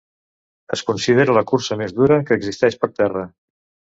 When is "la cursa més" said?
1.37-1.93